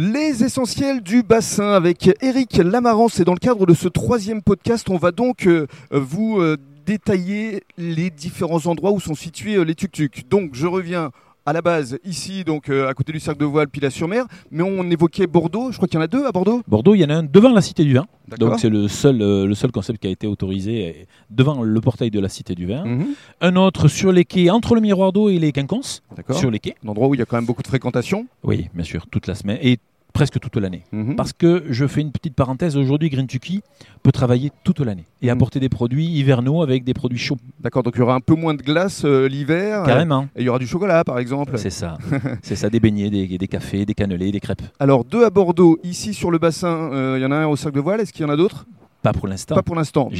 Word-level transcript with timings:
Les 0.00 0.44
essentiels 0.44 1.00
du 1.00 1.24
bassin 1.24 1.72
avec 1.72 2.08
Eric 2.22 2.58
Lamarance 2.58 3.18
et 3.18 3.24
dans 3.24 3.32
le 3.32 3.40
cadre 3.40 3.66
de 3.66 3.74
ce 3.74 3.88
troisième 3.88 4.42
podcast, 4.42 4.88
on 4.90 4.96
va 4.96 5.10
donc 5.10 5.48
euh, 5.48 5.66
vous 5.90 6.38
euh, 6.38 6.56
détailler 6.86 7.64
les 7.76 8.08
différents 8.08 8.64
endroits 8.66 8.92
où 8.92 9.00
sont 9.00 9.16
situés 9.16 9.56
euh, 9.56 9.64
les 9.64 9.74
tuk-tuk. 9.74 10.28
Donc 10.30 10.50
je 10.52 10.68
reviens 10.68 11.10
à 11.46 11.52
la 11.52 11.62
base 11.62 11.98
ici, 12.04 12.44
donc 12.44 12.68
à 12.68 12.92
côté 12.94 13.10
du 13.10 13.18
cercle 13.18 13.40
de 13.40 13.46
voile, 13.46 13.68
Pilat-sur-Mer, 13.68 14.26
mais 14.50 14.62
on 14.62 14.88
évoquait 14.88 15.26
Bordeaux. 15.26 15.72
Je 15.72 15.78
crois 15.78 15.88
qu'il 15.88 15.98
y 15.98 15.98
en 15.98 16.04
a 16.04 16.06
deux 16.06 16.26
à 16.26 16.30
Bordeaux. 16.30 16.60
Bordeaux, 16.68 16.94
il 16.94 17.00
y 17.00 17.04
en 17.04 17.08
a 17.10 17.14
un 17.14 17.22
devant 17.22 17.52
la 17.52 17.62
Cité 17.62 17.84
du 17.84 17.94
Vin. 17.94 18.06
Donc 18.38 18.60
c'est 18.60 18.68
le 18.68 18.86
seul, 18.86 19.16
le 19.16 19.54
seul 19.54 19.72
concept 19.72 19.98
qui 19.98 20.08
a 20.08 20.10
été 20.10 20.26
autorisé 20.26 21.06
devant 21.30 21.62
le 21.62 21.80
portail 21.80 22.10
de 22.10 22.20
la 22.20 22.28
Cité 22.28 22.54
du 22.54 22.66
Vin. 22.66 22.84
Mhm. 22.84 23.06
Un 23.40 23.56
autre 23.56 23.88
sur 23.88 24.12
les 24.12 24.26
quais, 24.26 24.50
entre 24.50 24.74
le 24.74 24.82
miroir 24.82 25.10
d'eau 25.10 25.30
et 25.30 25.38
les 25.38 25.50
quinconces, 25.52 26.02
D'accord. 26.14 26.38
sur 26.38 26.50
les 26.50 26.58
quais. 26.58 26.76
Un 26.84 26.88
endroit 26.90 27.08
où 27.08 27.14
il 27.14 27.18
y 27.18 27.22
a 27.22 27.26
quand 27.26 27.38
même 27.38 27.46
beaucoup 27.46 27.62
de 27.62 27.68
fréquentation. 27.68 28.26
Oui, 28.44 28.68
bien 28.74 28.84
sûr, 28.84 29.06
toute 29.06 29.26
la 29.26 29.34
semaine 29.34 29.58
et 29.62 29.78
presque 30.18 30.40
toute 30.40 30.56
l'année. 30.56 30.82
Mhm. 30.90 31.14
Parce 31.14 31.32
que 31.32 31.62
je 31.70 31.86
fais 31.86 32.00
une 32.00 32.10
petite 32.10 32.34
parenthèse, 32.34 32.76
aujourd'hui 32.76 33.08
Green 33.08 33.28
Tuki 33.28 33.62
peut 34.02 34.10
travailler 34.10 34.50
toute 34.64 34.80
l'année 34.80 35.04
et 35.22 35.26
Mhm. 35.26 35.32
apporter 35.32 35.60
des 35.60 35.68
produits 35.68 36.06
hivernaux 36.06 36.60
avec 36.62 36.82
des 36.82 36.92
produits 36.92 37.18
chauds. 37.18 37.36
D'accord, 37.60 37.84
donc 37.84 37.94
il 37.94 38.00
y 38.00 38.02
aura 38.02 38.14
un 38.14 38.20
peu 38.20 38.34
moins 38.34 38.54
de 38.54 38.62
glace 38.62 39.02
euh, 39.04 39.28
l'hiver. 39.28 39.84
Carrément. 39.84 40.24
Et 40.34 40.40
il 40.40 40.44
y 40.46 40.48
aura 40.48 40.58
du 40.58 40.66
chocolat 40.66 41.04
par 41.04 41.20
exemple. 41.20 41.52
C'est 41.56 41.70
ça. 41.70 41.98
C'est 42.42 42.56
ça, 42.56 42.68
des 42.68 42.80
beignets, 42.80 43.10
des, 43.10 43.38
des 43.38 43.46
cafés, 43.48 43.86
des 43.86 43.94
cannelés, 43.94 44.32
des 44.32 44.40
crêpes. 44.40 44.62
Alors 44.80 45.04
deux 45.04 45.24
à 45.24 45.30
Bordeaux, 45.30 45.78
ici 45.84 46.14
sur 46.14 46.32
le 46.32 46.38
bassin, 46.38 46.90
euh, 46.92 47.14
il 47.18 47.22
y 47.22 47.24
en 47.26 47.30
a 47.30 47.36
un 47.36 47.46
au 47.46 47.54
cercle 47.54 47.76
de 47.76 47.80
voile. 47.80 48.00
Est-ce 48.00 48.12
qu'il 48.12 48.26
y 48.26 48.28
en 48.28 48.32
a 48.32 48.36
d'autres? 48.36 48.66
Pas 49.02 49.12
pour 49.12 49.28
l'instant. 49.28 49.54
Pas 49.54 49.62
pour 49.62 49.76
l'instant. 49.76 50.10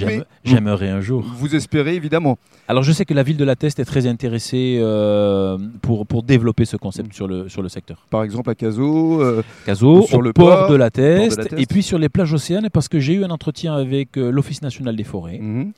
J'aimerais 0.45 0.88
un 0.88 1.00
jour. 1.00 1.24
Vous 1.36 1.55
espérez 1.56 1.96
évidemment. 1.96 2.38
Alors 2.69 2.82
je 2.84 2.92
sais 2.92 3.05
que 3.05 3.12
la 3.14 3.23
ville 3.24 3.36
de 3.36 3.45
la 3.45 3.56
Teste 3.56 3.80
est 3.80 3.84
très 3.84 4.06
intéressée 4.06 4.78
euh, 4.80 5.59
pour, 5.82 6.06
pour 6.06 6.23
développer 6.23 6.64
ce 6.64 6.77
Mm. 6.77 6.78
concept 6.78 7.12
sur, 7.14 7.27
le, 7.27 7.48
sur 7.48 7.60
le 7.62 7.69
secteur. 7.69 8.06
Par 8.10 8.22
exemple 8.22 8.50
à 8.50 8.55
Cazaux. 8.55 9.20
euh, 9.20 9.42
Sur 9.74 10.19
au 10.19 10.20
le 10.22 10.33
port, 10.33 10.46
port, 10.48 10.70
de 10.70 10.77
la 10.77 10.91
port 10.91 11.02
de 11.02 11.06
Teste, 11.09 11.38
la 11.38 11.45
Teste. 11.46 11.60
et 11.62 11.66
puis 11.66 11.83
sur 11.83 11.98
les 11.98 12.09
plages 12.09 12.33
océanes 12.33 12.69
parce 12.72 12.88
que 12.88 13.00
j'ai 13.00 13.14
eu 13.14 13.24
un 13.24 13.30
entretien 13.30 13.75
avec 13.75 14.16
euh, 14.16 14.30
l'Office 14.30 14.62
national 14.62 14.94
des 14.94 15.05
forêts 15.05 15.38
mhm, 15.41 15.72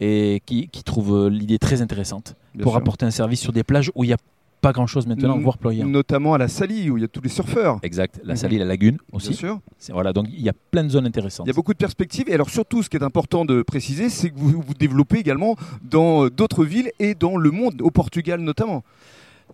et 0.00 0.40
qui, 0.46 0.68
qui 0.68 0.84
trouve 0.84 1.14
euh, 1.16 1.28
l'idée 1.30 1.58
très 1.58 1.82
intéressante 1.82 2.36
bien 2.54 2.62
pour 2.62 2.72
sûr. 2.72 2.78
apporter 2.78 3.06
un 3.06 3.10
service 3.10 3.40
sur 3.40 3.52
des 3.52 3.64
plages 3.64 3.90
où 3.94 4.04
il 4.04 4.08
n'y 4.08 4.12
a 4.12 4.18
pas 4.66 4.72
grand-chose 4.72 5.06
maintenant, 5.06 5.38
voire 5.38 5.58
plus 5.58 5.68
rien. 5.68 5.86
Notamment 5.86 6.34
à 6.34 6.38
la 6.38 6.48
Salie 6.48 6.90
où 6.90 6.96
il 6.98 7.02
y 7.02 7.04
a 7.04 7.08
tous 7.08 7.20
les 7.20 7.28
surfeurs. 7.28 7.78
Exact, 7.84 8.20
la 8.24 8.32
Mhm. 8.34 8.36
Salie, 8.36 8.58
la 8.58 8.64
Lagune 8.64 8.96
Bien 8.96 9.00
aussi. 9.16 9.32
sûr. 9.34 9.60
C'est- 9.78 9.92
Voilà, 9.92 10.12
donc 10.12 10.26
il 10.32 10.40
y 10.42 10.48
a 10.48 10.52
plein 10.72 10.82
de 10.82 10.88
zones 10.88 11.06
intéressantes. 11.06 11.46
Il 11.46 11.50
y 11.50 11.52
a 11.52 11.54
beaucoup 11.54 11.72
de 11.72 11.78
perspectives. 11.78 12.28
Et 12.28 12.34
alors 12.34 12.50
surtout, 12.50 12.82
ce 12.82 12.88
qui 12.90 12.96
est 12.96 13.02
important 13.04 13.44
de 13.44 13.62
préciser, 13.62 14.08
c'est 14.08 14.30
que 14.30 14.38
vous 14.38 14.60
vous 14.60 14.74
développez 14.74 15.18
également 15.18 15.54
dans 15.82 16.24
euh, 16.24 16.30
d'autres 16.30 16.64
villes 16.64 16.90
et 16.98 17.14
dans 17.14 17.36
le 17.36 17.50
monde, 17.52 17.80
au 17.80 17.90
Portugal 17.90 18.40
notamment. 18.40 18.82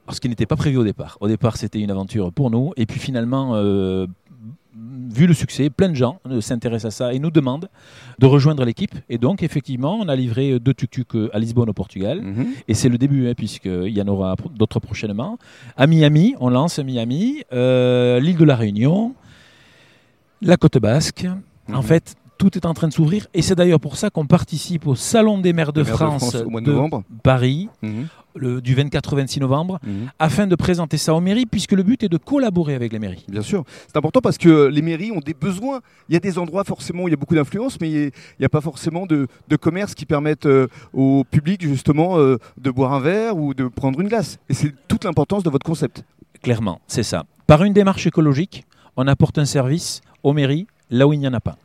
Alors, 0.06 0.14
ce 0.14 0.20
qui 0.20 0.28
n'était 0.30 0.46
pas 0.46 0.56
prévu 0.56 0.78
au 0.78 0.84
départ. 0.84 1.18
Au 1.20 1.28
départ, 1.28 1.58
c'était 1.58 1.78
une 1.80 1.90
aventure 1.90 2.32
pour 2.32 2.50
nous. 2.50 2.72
Et 2.78 2.86
puis 2.86 2.98
finalement, 2.98 3.52
euh, 3.56 4.06
vu 5.14 5.26
le 5.26 5.34
succès, 5.34 5.70
plein 5.70 5.88
de 5.88 5.94
gens 5.94 6.18
s'intéressent 6.40 6.92
à 6.94 6.96
ça 6.96 7.12
et 7.14 7.18
nous 7.18 7.30
demandent 7.30 7.68
de 8.18 8.26
rejoindre 8.26 8.64
l'équipe. 8.64 8.94
Et 9.08 9.18
donc, 9.18 9.42
effectivement, 9.42 9.96
on 10.00 10.08
a 10.08 10.16
livré 10.16 10.58
deux 10.58 10.74
tuk-tuk 10.74 11.14
euh, 11.14 11.30
à 11.32 11.38
Lisbonne, 11.38 11.70
au 11.70 11.72
Portugal. 11.72 12.20
Mhm. 12.22 12.46
Et 12.68 12.74
c'est 12.74 12.88
le 12.88 12.98
début, 12.98 13.28
hein, 13.28 13.34
puisqu'il 13.36 13.88
y 13.96 14.02
en 14.02 14.08
aura 14.08 14.34
d'autres 14.54 14.80
prochainement. 14.80 15.38
À 15.76 15.86
Miami, 15.86 16.34
on 16.40 16.48
lance 16.50 16.78
Miami, 16.78 17.42
euh, 17.52 18.18
l'île 18.20 18.36
de 18.36 18.44
la 18.44 18.56
Réunion, 18.56 19.14
la 20.40 20.56
côte 20.56 20.78
basque. 20.78 21.26
En 21.72 21.76
Mhm. 21.78 21.82
fait, 21.82 22.14
tout 22.38 22.56
est 22.56 22.66
en 22.66 22.74
train 22.74 22.88
de 22.88 22.92
s'ouvrir. 22.92 23.26
Et 23.34 23.42
c'est 23.42 23.54
d'ailleurs 23.54 23.78
pour 23.78 23.96
ça 23.96 24.10
qu'on 24.10 24.26
participe 24.26 24.86
au 24.88 24.96
Salon 24.96 25.38
des 25.38 25.52
maires 25.52 25.72
de, 25.72 25.82
maires 25.82 25.94
France, 25.94 26.34
au 26.34 26.50
mois 26.50 26.60
de. 26.60 26.76
Paris, 27.22 27.68
Mhm. 27.82 28.06
Le- 28.34 28.60
du 28.60 28.74
24 28.74 29.12
au 29.12 29.16
26 29.16 29.40
novembre, 29.40 29.78
Mhm. 29.82 30.10
afin 30.18 30.46
de 30.46 30.54
présenter 30.56 30.96
ça 30.96 31.14
aux 31.14 31.20
mairies, 31.20 31.46
puisque 31.46 31.72
le 31.72 31.82
but 31.82 32.02
est 32.02 32.08
de 32.08 32.16
collaborer 32.16 32.74
avec 32.74 32.92
les 32.92 32.98
mairies. 32.98 33.24
Bien 33.28 33.42
sûr. 33.42 33.64
C'est 33.86 33.96
important 33.96 34.20
parce 34.20 34.38
que 34.38 34.66
les 34.66 34.82
mairies 34.82 35.12
ont 35.12 35.20
des 35.20 35.34
besoins. 35.34 35.80
Il 36.08 36.14
y 36.14 36.16
a 36.16 36.20
des 36.20 36.38
endroits 36.38 36.64
forcément 36.64 37.04
où 37.04 37.08
il 37.08 37.12
y 37.12 37.14
a 37.14 37.16
beaucoup 37.16 37.34
d'influence, 37.34 37.80
mais 37.80 37.90
il 37.90 38.12
n'y 38.40 38.46
a 38.46 38.48
pas 38.48 38.60
forcément 38.60 39.06
de, 39.06 39.26
de 39.48 39.56
commerce 39.56 39.94
qui 39.94 40.06
permettent 40.06 40.46
euh, 40.46 40.66
au 40.92 41.24
public 41.30 41.62
justement 41.62 42.18
euh, 42.18 42.38
de 42.60 42.70
boire 42.70 42.92
un 42.92 43.00
verre 43.00 43.36
ou 43.36 43.54
de 43.54 43.68
prendre 43.68 44.00
une 44.00 44.08
glace. 44.08 44.38
Et 44.48 44.54
c'est 44.54 44.72
toute 44.88 45.04
l'importance 45.04 45.42
de 45.42 45.50
votre 45.50 45.64
concept. 45.66 46.04
Clairement, 46.42 46.80
c'est 46.86 47.02
ça. 47.02 47.24
Par 47.46 47.62
une 47.64 47.72
démarche 47.72 48.06
écologique, 48.06 48.64
on 48.96 49.06
apporte 49.06 49.38
un 49.38 49.44
service 49.44 50.00
aux 50.22 50.32
mairies 50.32 50.66
là 50.90 51.06
où 51.06 51.12
il 51.12 51.18
n'y 51.20 51.28
en 51.28 51.32
a 51.34 51.40
pas. 51.40 51.56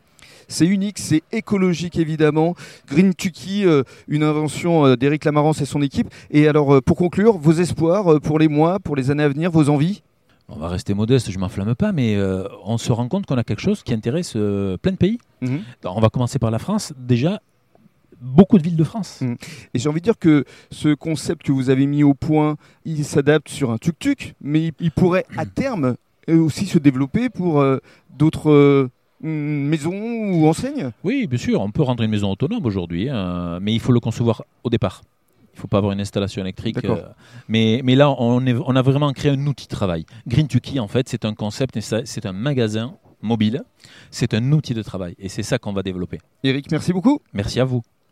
C'est 0.47 0.65
unique, 0.65 0.99
c'est 0.99 1.23
écologique 1.31 1.97
évidemment. 1.97 2.55
Green 2.87 3.13
Tuki, 3.13 3.65
euh, 3.65 3.83
une 4.07 4.23
invention 4.23 4.85
euh, 4.85 4.95
d'Éric 4.95 5.25
Lamarance 5.25 5.61
et 5.61 5.65
son 5.65 5.81
équipe. 5.81 6.09
Et 6.31 6.47
alors, 6.47 6.75
euh, 6.75 6.81
pour 6.81 6.97
conclure, 6.97 7.37
vos 7.37 7.53
espoirs 7.53 8.19
pour 8.21 8.39
les 8.39 8.47
mois, 8.47 8.79
pour 8.79 8.95
les 8.95 9.11
années 9.11 9.23
à 9.23 9.29
venir, 9.29 9.51
vos 9.51 9.69
envies? 9.69 10.03
On 10.49 10.57
va 10.57 10.69
rester 10.69 10.93
modeste, 10.93 11.29
je 11.29 11.39
m'enflamme 11.39 11.75
pas, 11.75 11.91
mais 11.91 12.15
euh, 12.15 12.47
on 12.63 12.77
se 12.77 12.93
rend 12.93 13.09
compte 13.09 13.25
qu'on 13.25 13.37
a 13.37 13.43
quelque 13.43 13.61
chose 13.61 13.83
qui 13.83 13.93
intéresse 13.93 14.33
euh, 14.37 14.77
plein 14.77 14.93
de 14.93 14.97
pays. 14.97 15.17
Mhm. 15.41 15.59
On 15.83 15.99
va 15.99 16.09
commencer 16.09 16.39
par 16.39 16.51
la 16.51 16.59
France. 16.59 16.93
Déjà, 16.97 17.41
beaucoup 18.21 18.57
de 18.57 18.63
villes 18.63 18.77
de 18.77 18.83
France. 18.85 19.19
Mm. 19.21 19.35
Et 19.73 19.79
j'ai 19.79 19.89
envie 19.89 19.99
de 19.99 20.05
dire 20.05 20.17
que 20.17 20.45
ce 20.71 20.93
concept 20.93 21.43
que 21.43 21.51
vous 21.51 21.69
avez 21.69 21.85
mis 21.85 22.03
au 22.03 22.13
point, 22.13 22.55
il 22.85 23.03
s'adapte 23.03 23.49
sur 23.49 23.71
un 23.71 23.77
tuk-tuk, 23.77 24.35
mais 24.41 24.67
il, 24.67 24.71
il 24.79 24.91
pourrait 24.91 25.25
à 25.35 25.45
terme 25.45 25.95
euh, 26.29 26.39
aussi 26.39 26.65
se 26.65 26.77
développer 26.77 27.29
pour 27.29 27.59
euh, 27.59 27.77
d'autres 28.17 28.89
maisons 29.21 29.93
ou 30.33 30.47
enseignes. 30.47 30.91
Oui, 31.03 31.27
bien 31.27 31.37
sûr, 31.37 31.61
on 31.61 31.71
peut 31.71 31.81
rendre 31.83 32.03
une 32.03 32.11
maison 32.11 32.31
autonome 32.31 32.65
aujourd'hui, 32.65 33.09
hein, 33.09 33.59
mais 33.61 33.73
il 33.73 33.79
faut 33.79 33.91
le 33.91 33.99
concevoir 33.99 34.43
au 34.63 34.69
départ. 34.69 35.01
Il 35.53 35.57
ne 35.57 35.61
faut 35.61 35.67
pas 35.67 35.79
avoir 35.79 35.91
une 35.93 36.01
installation 36.01 36.41
électrique. 36.43 36.77
Euh, 36.85 37.01
mais, 37.47 37.81
mais 37.83 37.95
là, 37.95 38.11
on, 38.11 38.45
est- 38.45 38.53
on 38.53 38.75
a 38.75 38.81
vraiment 38.83 39.11
créé 39.13 39.31
un 39.31 39.47
outil 39.47 39.65
de 39.65 39.71
travail. 39.71 40.05
Green 40.27 40.47
en 40.79 40.87
fait, 40.87 41.09
c'est 41.09 41.25
un 41.25 41.33
concept, 41.33 41.79
c'est 41.81 42.25
un 42.27 42.31
magasin 42.31 42.93
mobile, 43.21 43.63
c'est 44.11 44.35
un 44.35 44.51
outil 44.51 44.75
de 44.75 44.83
travail. 44.83 45.15
Et 45.17 45.29
c'est 45.29 45.41
ça 45.43 45.57
qu'on 45.57 45.73
va 45.73 45.81
développer. 45.81 46.19
Eric, 46.43 46.69
merci 46.69 46.93
beaucoup. 46.93 47.19
Merci 47.33 47.59
à 47.59 47.65
vous. 47.65 47.81